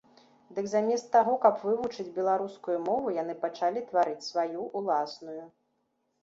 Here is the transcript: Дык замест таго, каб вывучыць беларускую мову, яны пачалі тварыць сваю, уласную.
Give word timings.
Дык 0.53 0.67
замест 0.69 1.09
таго, 1.15 1.33
каб 1.43 1.59
вывучыць 1.65 2.13
беларускую 2.15 2.77
мову, 2.87 3.13
яны 3.21 3.37
пачалі 3.45 3.85
тварыць 3.91 4.27
сваю, 4.31 4.65
уласную. 4.81 5.41